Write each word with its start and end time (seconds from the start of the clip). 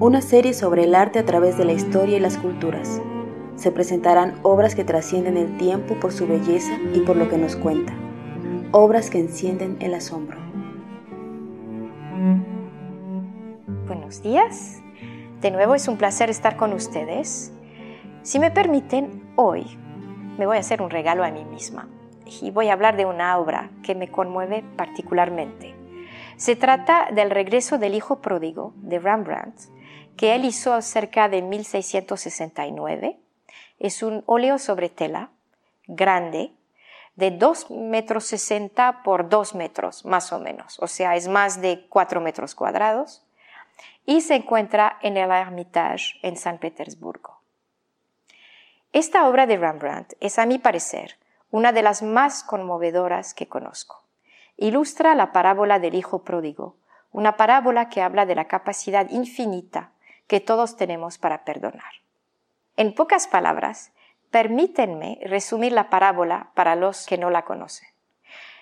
Una 0.00 0.20
serie 0.20 0.54
sobre 0.54 0.84
el 0.84 0.94
arte 0.94 1.18
a 1.18 1.24
través 1.24 1.58
de 1.58 1.64
la 1.64 1.72
historia 1.72 2.18
y 2.18 2.20
las 2.20 2.38
culturas. 2.38 3.02
Se 3.56 3.72
presentarán 3.72 4.38
obras 4.44 4.76
que 4.76 4.84
trascienden 4.84 5.36
el 5.36 5.56
tiempo 5.56 5.96
por 5.98 6.12
su 6.12 6.28
belleza 6.28 6.70
y 6.94 7.00
por 7.00 7.16
lo 7.16 7.28
que 7.28 7.36
nos 7.36 7.56
cuenta. 7.56 7.92
Obras 8.70 9.10
que 9.10 9.18
encienden 9.18 9.76
el 9.80 9.94
asombro. 9.94 10.38
Buenos 13.88 14.22
días. 14.22 14.80
De 15.40 15.50
nuevo 15.50 15.74
es 15.74 15.88
un 15.88 15.96
placer 15.96 16.30
estar 16.30 16.56
con 16.56 16.74
ustedes. 16.74 17.52
Si 18.22 18.38
me 18.38 18.52
permiten, 18.52 19.32
hoy 19.34 19.66
me 20.38 20.46
voy 20.46 20.58
a 20.58 20.60
hacer 20.60 20.80
un 20.80 20.90
regalo 20.90 21.24
a 21.24 21.32
mí 21.32 21.44
misma 21.44 21.88
y 22.40 22.52
voy 22.52 22.68
a 22.68 22.74
hablar 22.74 22.96
de 22.96 23.04
una 23.04 23.36
obra 23.36 23.70
que 23.82 23.96
me 23.96 24.08
conmueve 24.12 24.62
particularmente. 24.76 25.74
Se 26.36 26.54
trata 26.54 27.08
del 27.12 27.32
regreso 27.32 27.78
del 27.78 27.94
hijo 27.94 28.20
pródigo 28.20 28.72
de 28.76 29.00
Rembrandt, 29.00 29.58
que 30.18 30.34
él 30.34 30.44
hizo 30.44 30.82
cerca 30.82 31.28
de 31.28 31.40
1669. 31.42 33.20
Es 33.78 34.02
un 34.02 34.24
óleo 34.26 34.58
sobre 34.58 34.88
tela, 34.88 35.30
grande, 35.86 36.52
de 37.14 37.30
2 37.30 37.70
metros 37.70 38.26
60 38.26 39.04
por 39.04 39.28
2 39.28 39.54
metros, 39.54 40.04
más 40.04 40.32
o 40.32 40.40
menos, 40.40 40.78
o 40.80 40.88
sea, 40.88 41.14
es 41.14 41.28
más 41.28 41.60
de 41.60 41.86
4 41.88 42.20
metros 42.20 42.56
cuadrados, 42.56 43.24
y 44.06 44.20
se 44.20 44.34
encuentra 44.34 44.98
en 45.02 45.16
el 45.16 45.30
Hermitage 45.30 46.18
en 46.22 46.36
San 46.36 46.58
Petersburgo. 46.58 47.38
Esta 48.92 49.28
obra 49.28 49.46
de 49.46 49.56
Rembrandt 49.56 50.14
es, 50.18 50.38
a 50.38 50.46
mi 50.46 50.58
parecer, 50.58 51.16
una 51.50 51.72
de 51.72 51.82
las 51.82 52.02
más 52.02 52.42
conmovedoras 52.42 53.34
que 53.34 53.46
conozco. 53.46 54.02
Ilustra 54.56 55.14
la 55.14 55.30
parábola 55.30 55.78
del 55.78 55.94
Hijo 55.94 56.24
Pródigo, 56.24 56.76
una 57.12 57.36
parábola 57.36 57.88
que 57.88 58.02
habla 58.02 58.26
de 58.26 58.34
la 58.34 58.48
capacidad 58.48 59.08
infinita 59.10 59.92
que 60.28 60.40
todos 60.40 60.76
tenemos 60.76 61.18
para 61.18 61.44
perdonar. 61.44 61.92
En 62.76 62.94
pocas 62.94 63.26
palabras, 63.26 63.90
permítanme 64.30 65.18
resumir 65.24 65.72
la 65.72 65.90
parábola 65.90 66.52
para 66.54 66.76
los 66.76 67.06
que 67.06 67.18
no 67.18 67.30
la 67.30 67.44
conocen. 67.44 67.88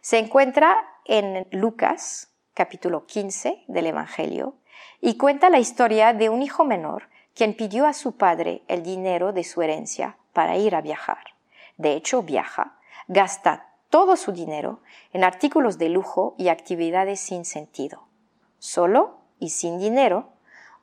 Se 0.00 0.18
encuentra 0.18 0.76
en 1.06 1.48
Lucas, 1.50 2.30
capítulo 2.52 3.06
15 3.06 3.64
del 3.66 3.86
Evangelio, 3.86 4.54
y 5.00 5.16
cuenta 5.16 5.50
la 5.50 5.58
historia 5.58 6.12
de 6.12 6.28
un 6.28 6.42
hijo 6.42 6.64
menor 6.64 7.08
quien 7.34 7.54
pidió 7.54 7.86
a 7.86 7.94
su 7.94 8.16
padre 8.16 8.62
el 8.68 8.82
dinero 8.82 9.32
de 9.32 9.42
su 9.42 9.62
herencia 9.62 10.16
para 10.32 10.56
ir 10.56 10.74
a 10.74 10.82
viajar. 10.82 11.34
De 11.76 11.94
hecho, 11.94 12.22
viaja, 12.22 12.78
gasta 13.08 13.74
todo 13.90 14.16
su 14.16 14.32
dinero 14.32 14.80
en 15.12 15.24
artículos 15.24 15.78
de 15.78 15.88
lujo 15.88 16.34
y 16.38 16.48
actividades 16.48 17.20
sin 17.20 17.44
sentido. 17.44 18.06
Solo 18.58 19.18
y 19.38 19.50
sin 19.50 19.78
dinero, 19.78 20.33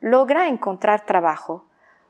logra 0.02 0.48
encontrar 0.48 1.06
trabajo 1.06 1.66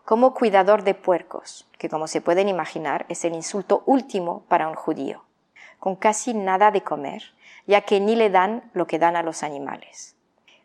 como 0.06 0.34
cuidador 0.34 0.84
de 0.84 0.94
puercos, 0.96 1.69
que 1.78 1.90
como 1.90 2.07
se 2.07 2.22
pueden 2.22 2.47
imaginar 2.47 3.06
es 3.09 3.25
el 3.25 3.35
insulto 3.35 3.84
último 3.85 4.46
para 4.47 4.69
un 4.69 4.75
judío, 4.75 5.25
con 5.78 5.97
casi 5.97 6.34
nada 6.34 6.72
de 6.72 6.84
comer, 6.84 7.22
ya 7.68 7.81
que 7.81 8.00
ni 8.00 8.16
le 8.16 8.29
dan 8.29 8.72
lo 8.74 8.88
que 8.88 8.97
dan 8.97 9.18
a 9.18 9.24
los 9.24 9.44
animales. 9.44 10.16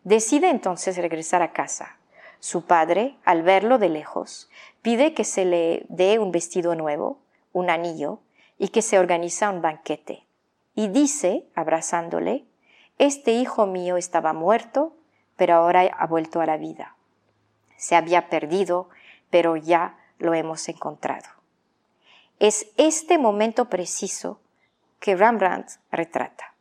Decide 0.05 0.51
entonces 0.51 0.97
regresar 0.97 1.43
a 1.43 1.53
casa. 1.53 1.97
Su 2.39 2.65
padre, 2.65 3.17
al 3.25 3.43
verlo 3.43 3.79
de 3.79 3.89
lejos, 3.89 4.49
pide 4.81 5.13
que 5.13 5.25
se 5.25 5.45
le 5.45 5.85
dé 5.89 6.21
un 6.21 6.31
vestido 6.31 6.77
nuevo, 6.77 7.19
un 7.53 7.71
anillo, 7.71 8.21
y 8.57 8.69
que 8.69 8.83
se 8.83 9.01
organiza 9.01 9.51
un 9.51 9.63
banquete. 9.63 10.25
Y 10.77 10.89
dice, 10.89 11.49
abrazándole, 11.57 12.45
Este 12.99 13.33
hijo 13.33 13.67
mío 13.67 13.97
estaba 13.97 14.33
muerto, 14.33 14.95
pero 15.37 15.55
ahora 15.55 15.83
ha 15.83 16.07
vuelto 16.07 16.41
a 16.41 16.47
la 16.47 16.57
vida 16.57 16.96
se 17.77 17.97
había 17.97 18.29
perdido, 18.29 18.89
pero 19.31 19.57
ya 19.57 19.97
lo 20.19 20.35
hemos 20.35 20.69
encontrado. 20.69 21.29
Es 22.39 22.67
este 22.77 23.19
momento 23.19 23.67
preciso 23.67 24.41
que 25.01 25.17
Rembrandt 25.17 25.71
retrata. 25.91 26.55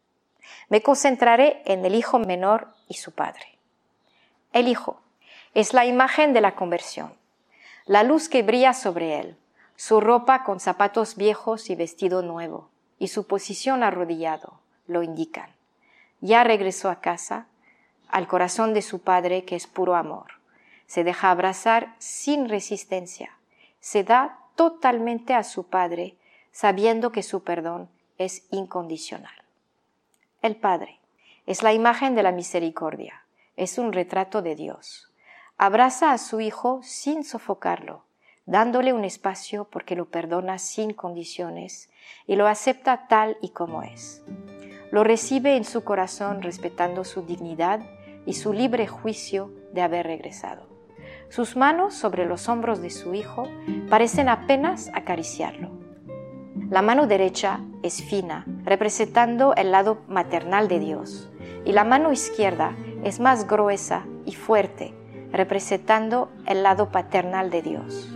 Me 0.70 0.82
concentraré 0.82 1.62
en 1.66 1.86
el 1.86 1.96
hijo 1.96 2.20
menor 2.20 2.70
y 2.88 2.96
su 2.96 3.12
padre. 3.12 3.58
El 4.54 4.68
hijo 4.68 5.02
es 5.54 5.74
la 5.74 5.86
imagen 5.86 6.34
de 6.34 6.42
la 6.42 6.56
conversión, 6.56 7.14
la 7.86 8.04
luz 8.04 8.30
que 8.30 8.44
brilla 8.44 8.74
sobre 8.74 9.20
él, 9.20 9.38
su 9.76 10.00
ropa 10.00 10.44
con 10.44 10.60
zapatos 10.60 11.16
viejos 11.16 11.70
y 11.70 11.76
vestido 11.76 12.22
nuevo, 12.22 12.70
y 12.98 13.10
su 13.10 13.28
posición 13.28 13.84
arrodillado 13.84 14.60
lo 14.88 15.04
indican. 15.04 15.50
Ya 16.22 16.44
regresó 16.44 16.90
a 16.90 17.02
casa, 17.02 17.48
al 18.08 18.28
corazón 18.28 18.74
de 18.74 18.82
su 18.82 19.02
padre 19.02 19.44
que 19.44 19.56
es 19.56 19.68
puro 19.68 19.96
amor 19.96 20.35
se 20.88 21.04
deja 21.04 21.32
abrazar 21.32 21.96
sin 22.00 22.50
resistencia, 22.50 23.38
se 23.80 24.04
da 24.04 24.40
totalmente 24.56 25.34
a 25.34 25.44
su 25.44 25.68
Padre, 25.68 26.16
sabiendo 26.52 27.12
que 27.12 27.24
su 27.24 27.44
perdón 27.44 27.90
es 28.18 28.46
incondicional. 28.52 29.34
El 30.42 30.56
Padre 30.56 31.00
es 31.46 31.64
la 31.64 31.74
imagen 31.74 32.16
de 32.16 32.24
la 32.24 32.32
misericordia, 32.32 33.24
es 33.58 33.78
un 33.78 33.94
retrato 33.94 34.42
de 34.42 34.56
Dios. 34.56 35.12
Abraza 35.58 36.12
a 36.12 36.18
su 36.18 36.42
Hijo 36.42 36.82
sin 36.84 37.24
sofocarlo, 37.24 38.04
dándole 38.46 38.94
un 38.94 39.06
espacio 39.06 39.66
porque 39.66 39.96
lo 39.96 40.06
perdona 40.06 40.60
sin 40.60 40.94
condiciones 40.94 41.90
y 42.28 42.36
lo 42.36 42.48
acepta 42.48 43.08
tal 43.08 43.38
y 43.42 43.50
como 43.50 43.84
es. 43.84 44.24
Lo 44.92 45.04
recibe 45.04 45.58
en 45.58 45.66
su 45.66 45.84
corazón 45.84 46.42
respetando 46.42 47.04
su 47.04 47.22
dignidad 47.24 47.82
y 48.26 48.34
su 48.34 48.54
libre 48.54 48.88
juicio 48.88 49.52
de 49.74 49.82
haber 49.82 50.06
regresado. 50.06 50.75
Sus 51.30 51.56
manos 51.56 51.94
sobre 51.96 52.26
los 52.26 52.48
hombros 52.48 52.82
de 52.82 52.90
su 52.90 53.14
hijo 53.14 53.48
parecen 53.90 54.30
apenas 54.30 54.90
acariciarlo. 54.94 55.70
La 56.70 56.82
mano 56.82 57.08
derecha 57.08 57.60
es 57.84 58.02
fina, 58.02 58.46
representando 58.64 59.54
el 59.56 59.72
lado 59.72 60.00
maternal 60.08 60.68
de 60.68 60.80
Dios, 60.80 61.30
y 61.66 61.74
la 61.74 61.84
mano 61.84 62.12
izquierda 62.12 62.76
es 63.04 63.20
más 63.20 63.48
gruesa 63.48 64.06
y 64.26 64.34
fuerte, 64.34 64.94
representando 65.32 66.30
el 66.46 66.64
lado 66.64 66.90
paternal 66.90 67.50
de 67.50 67.62
Dios. 67.62 68.10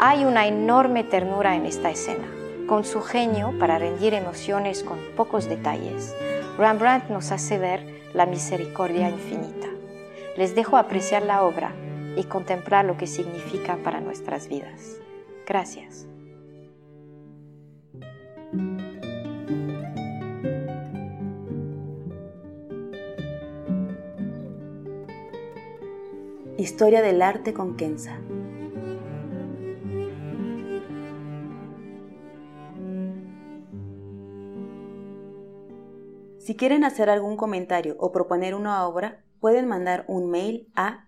Hay 0.00 0.24
una 0.24 0.46
enorme 0.46 1.04
ternura 1.04 1.54
en 1.54 1.66
esta 1.66 1.90
escena. 1.90 2.26
Con 2.66 2.84
su 2.84 3.00
genio 3.00 3.54
para 3.58 3.78
rendir 3.78 4.12
emociones 4.12 4.82
con 4.82 4.98
pocos 5.16 5.48
detalles, 5.48 6.14
Rembrandt 6.58 7.08
nos 7.08 7.32
hace 7.32 7.58
ver 7.58 8.02
la 8.12 8.26
misericordia 8.26 9.08
infinita. 9.08 9.68
Les 10.36 10.54
dejo 10.54 10.76
apreciar 10.76 11.22
la 11.22 11.42
obra 11.42 11.72
y 12.18 12.24
contemplar 12.24 12.84
lo 12.84 12.96
que 12.96 13.06
significa 13.06 13.78
para 13.84 14.00
nuestras 14.00 14.48
vidas. 14.48 14.96
Gracias. 15.46 16.08
Historia 26.56 27.02
del 27.02 27.22
arte 27.22 27.54
con 27.54 27.76
Kenza. 27.76 28.18
Si 36.38 36.56
quieren 36.56 36.82
hacer 36.82 37.10
algún 37.10 37.36
comentario 37.36 37.94
o 38.00 38.10
proponer 38.10 38.56
una 38.56 38.88
obra, 38.88 39.22
pueden 39.38 39.68
mandar 39.68 40.04
un 40.08 40.30
mail 40.30 40.66
a 40.74 41.07